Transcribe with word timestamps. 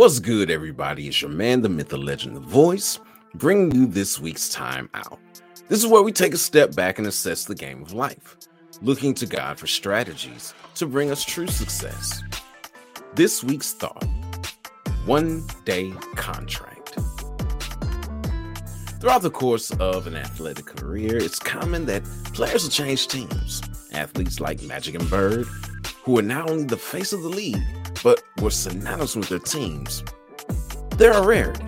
What's 0.00 0.18
good, 0.18 0.50
everybody? 0.50 1.08
It's 1.08 1.20
your 1.20 1.30
man, 1.30 1.60
the 1.60 1.68
myth, 1.68 1.90
the 1.90 1.98
legend, 1.98 2.34
the 2.34 2.40
voice, 2.40 2.98
bringing 3.34 3.74
you 3.74 3.86
this 3.86 4.18
week's 4.18 4.48
time 4.48 4.88
out. 4.94 5.18
This 5.68 5.78
is 5.78 5.86
where 5.86 6.00
we 6.00 6.10
take 6.10 6.32
a 6.32 6.38
step 6.38 6.74
back 6.74 6.96
and 6.96 7.06
assess 7.06 7.44
the 7.44 7.54
game 7.54 7.82
of 7.82 7.92
life, 7.92 8.38
looking 8.80 9.12
to 9.12 9.26
God 9.26 9.58
for 9.58 9.66
strategies 9.66 10.54
to 10.76 10.86
bring 10.86 11.10
us 11.10 11.22
true 11.22 11.48
success. 11.48 12.22
This 13.14 13.44
week's 13.44 13.74
thought 13.74 14.02
one 15.04 15.46
day 15.66 15.92
contract. 16.16 16.94
Throughout 19.02 19.20
the 19.20 19.30
course 19.30 19.70
of 19.72 20.06
an 20.06 20.16
athletic 20.16 20.64
career, 20.64 21.18
it's 21.18 21.38
common 21.38 21.84
that 21.84 22.04
players 22.32 22.62
will 22.62 22.70
change 22.70 23.06
teams. 23.06 23.60
Athletes 23.92 24.40
like 24.40 24.62
Magic 24.62 24.94
and 24.94 25.10
Bird, 25.10 25.46
who 26.02 26.18
are 26.18 26.22
not 26.22 26.50
only 26.50 26.64
the 26.64 26.76
face 26.76 27.12
of 27.12 27.22
the 27.22 27.28
league, 27.28 27.62
but 28.02 28.22
were 28.40 28.50
synonymous 28.50 29.16
with 29.16 29.28
their 29.28 29.38
teams. 29.38 30.02
They're 30.96 31.12
a 31.12 31.26
rarity. 31.26 31.64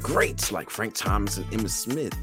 Greats 0.00 0.52
like 0.52 0.70
Frank 0.70 0.94
Thomas 0.94 1.36
and 1.36 1.46
Emmitt 1.46 1.70
Smith 1.70 2.14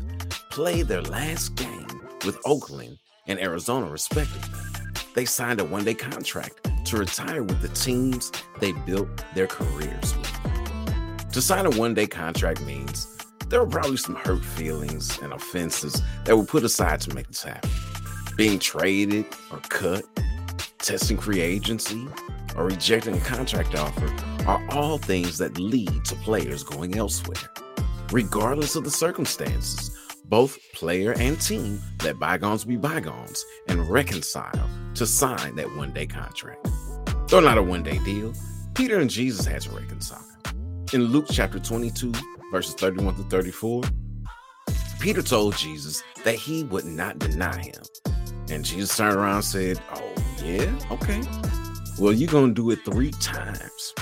played 0.49 0.87
their 0.87 1.01
last 1.01 1.55
game 1.55 1.87
with 2.25 2.37
Oakland 2.45 2.97
and 3.27 3.39
Arizona, 3.39 3.89
respectively. 3.89 4.59
They 5.15 5.25
signed 5.25 5.59
a 5.59 5.65
one 5.65 5.83
day 5.83 5.93
contract 5.93 6.69
to 6.85 6.97
retire 6.97 7.43
with 7.43 7.61
the 7.61 7.69
teams 7.69 8.31
they 8.59 8.71
built 8.71 9.07
their 9.35 9.47
careers 9.47 10.15
with. 10.17 11.31
To 11.31 11.41
sign 11.41 11.65
a 11.65 11.69
one 11.71 11.93
day 11.93 12.07
contract 12.07 12.61
means 12.61 13.07
there 13.47 13.59
were 13.59 13.69
probably 13.69 13.97
some 13.97 14.15
hurt 14.15 14.43
feelings 14.43 15.17
and 15.21 15.33
offenses 15.33 16.01
that 16.25 16.35
were 16.35 16.45
put 16.45 16.63
aside 16.63 17.01
to 17.01 17.13
make 17.13 17.27
this 17.27 17.43
happen. 17.43 17.69
Being 18.35 18.59
traded 18.59 19.25
or 19.51 19.59
cut, 19.69 20.05
testing 20.79 21.17
free 21.17 21.41
agency, 21.41 22.07
or 22.55 22.65
rejecting 22.65 23.15
a 23.15 23.19
contract 23.21 23.75
offer 23.75 24.07
are 24.47 24.65
all 24.71 24.97
things 24.97 25.37
that 25.37 25.57
lead 25.57 26.05
to 26.05 26.15
players 26.15 26.63
going 26.63 26.97
elsewhere. 26.97 27.49
Regardless 28.11 28.75
of 28.75 28.83
the 28.83 28.91
circumstances, 28.91 29.95
both 30.25 30.57
player 30.73 31.13
and 31.13 31.39
team 31.39 31.81
let 32.03 32.19
bygones 32.19 32.65
be 32.65 32.75
bygones 32.75 33.43
and 33.67 33.89
reconcile 33.89 34.69
to 34.95 35.05
sign 35.05 35.55
that 35.55 35.75
one 35.75 35.91
day 35.91 36.05
contract. 36.05 36.67
Though 37.27 37.39
not 37.39 37.57
a 37.57 37.63
one 37.63 37.83
day 37.83 37.99
deal, 37.99 38.33
Peter 38.73 38.99
and 38.99 39.09
Jesus 39.09 39.45
had 39.45 39.61
to 39.61 39.71
reconcile. 39.71 40.25
In 40.93 41.05
Luke 41.05 41.27
chapter 41.29 41.59
22, 41.59 42.13
verses 42.51 42.73
31 42.75 43.15
to 43.15 43.23
34, 43.23 43.83
Peter 44.99 45.21
told 45.21 45.55
Jesus 45.55 46.03
that 46.23 46.35
he 46.35 46.63
would 46.65 46.85
not 46.85 47.19
deny 47.19 47.61
him. 47.61 47.81
And 48.51 48.65
Jesus 48.65 48.97
turned 48.97 49.15
around 49.15 49.35
and 49.35 49.45
said, 49.45 49.81
Oh, 49.93 50.13
yeah, 50.43 50.73
okay. 50.91 51.21
Well, 51.99 52.13
you're 52.13 52.31
going 52.31 52.55
to 52.55 52.61
do 52.61 52.71
it 52.71 52.83
three 52.83 53.11
times. 53.11 53.93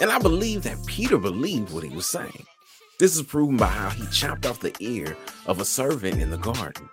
And 0.00 0.10
I 0.10 0.18
believe 0.18 0.62
that 0.64 0.84
Peter 0.86 1.18
believed 1.18 1.72
what 1.72 1.84
he 1.84 1.94
was 1.94 2.06
saying. 2.06 2.46
This 2.98 3.16
is 3.16 3.22
proven 3.22 3.56
by 3.56 3.68
how 3.68 3.90
he 3.90 4.04
chopped 4.08 4.44
off 4.44 4.60
the 4.60 4.74
ear 4.80 5.16
of 5.46 5.60
a 5.60 5.64
servant 5.64 6.20
in 6.20 6.30
the 6.30 6.36
garden. 6.36 6.88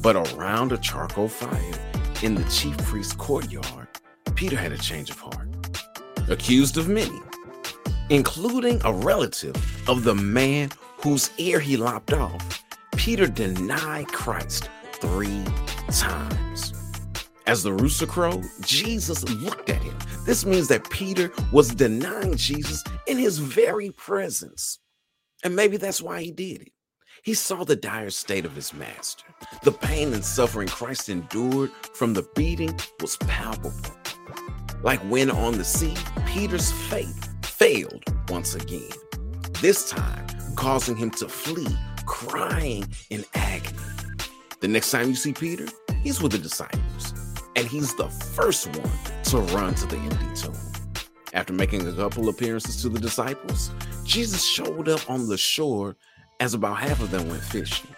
But 0.00 0.16
around 0.34 0.72
a 0.72 0.78
charcoal 0.78 1.28
fire 1.28 1.74
in 2.22 2.34
the 2.34 2.44
chief 2.44 2.76
priest's 2.78 3.12
courtyard, 3.12 3.88
Peter 4.34 4.56
had 4.56 4.72
a 4.72 4.78
change 4.78 5.10
of 5.10 5.18
heart. 5.18 5.48
Accused 6.28 6.78
of 6.78 6.88
many, 6.88 7.20
including 8.08 8.80
a 8.84 8.92
relative 8.92 9.56
of 9.88 10.04
the 10.04 10.14
man 10.14 10.70
whose 10.98 11.30
ear 11.38 11.60
he 11.60 11.76
lopped 11.76 12.12
off, 12.12 12.62
Peter 12.96 13.26
denied 13.26 14.08
Christ 14.08 14.70
three 15.02 15.44
times. 15.90 16.72
As 17.48 17.64
the 17.64 17.72
rooster 17.72 18.06
crowed, 18.06 18.44
Jesus 18.60 19.28
looked 19.28 19.68
at 19.68 19.82
him. 19.82 19.98
This 20.24 20.46
means 20.46 20.68
that 20.68 20.88
Peter 20.90 21.32
was 21.50 21.74
denying 21.74 22.36
Jesus 22.36 22.84
in 23.08 23.18
his 23.18 23.38
very 23.38 23.90
presence. 23.90 24.78
And 25.42 25.56
maybe 25.56 25.76
that's 25.76 26.00
why 26.00 26.22
he 26.22 26.30
did 26.30 26.62
it. 26.62 26.72
He 27.24 27.34
saw 27.34 27.64
the 27.64 27.74
dire 27.74 28.10
state 28.10 28.44
of 28.44 28.54
his 28.54 28.72
master. 28.72 29.24
The 29.64 29.72
pain 29.72 30.12
and 30.14 30.24
suffering 30.24 30.68
Christ 30.68 31.08
endured 31.08 31.72
from 31.94 32.14
the 32.14 32.26
beating 32.36 32.78
was 33.00 33.16
palpable. 33.16 33.96
Like 34.84 35.00
when 35.10 35.32
on 35.32 35.58
the 35.58 35.64
sea, 35.64 35.96
Peter's 36.26 36.70
faith 36.70 37.28
failed 37.44 38.04
once 38.28 38.54
again, 38.54 38.90
this 39.60 39.90
time 39.90 40.26
causing 40.54 40.96
him 40.96 41.10
to 41.10 41.28
flee, 41.28 41.76
crying 42.06 42.86
in 43.10 43.24
agony. 43.34 43.78
The 44.62 44.68
next 44.68 44.92
time 44.92 45.08
you 45.08 45.16
see 45.16 45.32
Peter, 45.32 45.66
he's 46.04 46.22
with 46.22 46.30
the 46.30 46.38
disciples 46.38 47.12
and 47.56 47.66
he's 47.66 47.96
the 47.96 48.08
first 48.08 48.68
one 48.68 48.92
to 49.24 49.38
run 49.52 49.74
to 49.74 49.86
the 49.86 49.96
empty 49.96 50.40
tomb. 50.40 50.54
After 51.32 51.52
making 51.52 51.84
a 51.88 51.92
couple 51.92 52.28
appearances 52.28 52.80
to 52.82 52.88
the 52.88 53.00
disciples, 53.00 53.72
Jesus 54.04 54.44
showed 54.44 54.88
up 54.88 55.10
on 55.10 55.28
the 55.28 55.36
shore 55.36 55.96
as 56.38 56.54
about 56.54 56.78
half 56.78 57.02
of 57.02 57.10
them 57.10 57.28
went 57.28 57.42
fishing. 57.42 57.90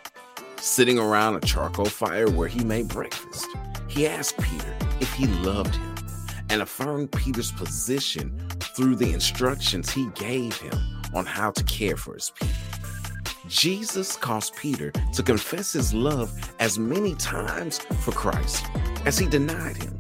Sitting 0.57 0.99
around 0.99 1.37
a 1.37 1.41
charcoal 1.41 1.85
fire 1.85 2.31
where 2.31 2.49
he 2.49 2.65
made 2.65 2.89
breakfast, 2.89 3.47
he 3.87 4.07
asked 4.07 4.39
Peter 4.39 4.75
if 5.01 5.13
he 5.13 5.27
loved 5.27 5.75
him 5.75 5.95
and 6.49 6.63
affirmed 6.63 7.13
Peter's 7.13 7.53
position 7.53 8.49
through 8.75 8.97
the 8.97 9.13
instructions 9.13 9.91
he 9.91 10.09
gave 10.15 10.57
him 10.57 10.79
on 11.13 11.27
how 11.27 11.51
to 11.51 11.63
care 11.65 11.99
for 11.99 12.15
his 12.15 12.31
people. 12.31 12.57
Jesus 13.49 14.17
caused 14.17 14.57
Peter 14.57 14.91
to 15.13 15.23
confess 15.23 15.73
his 15.73 15.93
love 15.93 16.33
as 16.61 16.79
many 16.79 17.15
times 17.15 17.79
for 18.01 18.13
Christ 18.13 18.65
as 19.05 19.19
he 19.19 19.27
denied 19.27 19.77
him. 19.77 19.99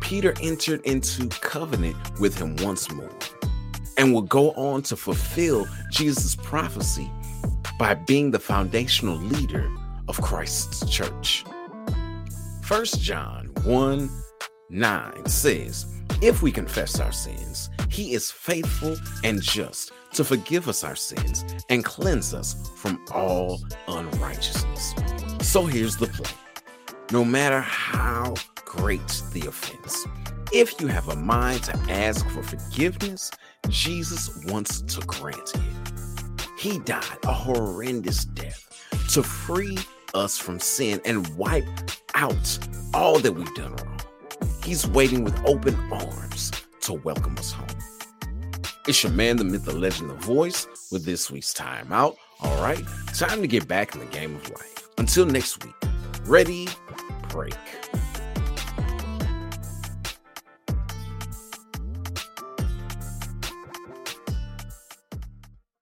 Peter 0.00 0.34
entered 0.40 0.80
into 0.84 1.28
covenant 1.28 1.96
with 2.20 2.38
him 2.38 2.54
once 2.56 2.90
more 2.92 3.10
and 3.98 4.12
will 4.12 4.22
go 4.22 4.52
on 4.52 4.82
to 4.82 4.96
fulfill 4.96 5.66
Jesus' 5.90 6.36
prophecy 6.36 7.10
by 7.78 7.94
being 7.94 8.30
the 8.30 8.38
foundational 8.38 9.16
leader 9.16 9.68
of 10.08 10.20
Christ's 10.20 10.88
church. 10.90 11.44
1 12.68 12.84
John 12.98 13.50
1 13.64 14.10
9 14.70 15.26
says, 15.26 15.86
If 16.22 16.40
we 16.40 16.52
confess 16.52 17.00
our 17.00 17.10
sins, 17.10 17.68
he 17.88 18.14
is 18.14 18.30
faithful 18.30 18.96
and 19.24 19.42
just 19.42 19.90
to 20.12 20.22
forgive 20.22 20.68
us 20.68 20.84
our 20.84 20.94
sins 20.94 21.44
and 21.68 21.84
cleanse 21.84 22.32
us 22.32 22.70
from 22.76 23.04
all 23.12 23.60
unrighteousness. 23.88 24.94
So 25.40 25.66
here's 25.66 25.96
the 25.96 26.06
play 26.06 26.30
no 27.10 27.24
matter 27.24 27.60
how 27.60 28.34
great 28.64 29.20
the 29.32 29.48
offense, 29.48 30.06
if 30.52 30.80
you 30.80 30.86
have 30.86 31.08
a 31.08 31.16
mind 31.16 31.64
to 31.64 31.76
ask 31.90 32.24
for 32.28 32.44
forgiveness, 32.44 33.28
Jesus 33.68 34.30
wants 34.46 34.80
to 34.80 35.00
grant 35.00 35.56
it. 35.56 36.46
He 36.56 36.78
died 36.78 37.18
a 37.24 37.32
horrendous 37.32 38.26
death 38.26 38.68
to 39.10 39.24
free 39.24 39.76
us 40.14 40.38
from 40.38 40.60
sin 40.60 41.00
and 41.04 41.26
wipe 41.36 41.66
out 42.14 42.58
all 42.94 43.18
that 43.18 43.32
we've 43.32 43.54
done 43.56 43.74
wrong. 43.74 43.91
He's 44.64 44.86
waiting 44.86 45.24
with 45.24 45.36
open 45.44 45.74
arms 45.92 46.52
to 46.82 46.92
welcome 46.92 47.36
us 47.36 47.50
home. 47.50 47.66
It's 48.86 49.02
your 49.02 49.10
man, 49.10 49.36
the 49.36 49.44
myth, 49.44 49.64
the 49.64 49.74
legend, 49.74 50.10
the 50.10 50.14
voice, 50.14 50.68
with 50.92 51.04
this 51.04 51.30
week's 51.32 51.52
time 51.52 51.92
out. 51.92 52.16
All 52.40 52.62
right, 52.62 52.84
time 53.12 53.40
to 53.40 53.48
get 53.48 53.66
back 53.66 53.94
in 53.94 54.00
the 54.00 54.06
game 54.06 54.36
of 54.36 54.48
life. 54.50 54.88
Until 54.98 55.26
next 55.26 55.64
week, 55.64 55.74
ready, 56.24 56.68
break. 57.28 57.54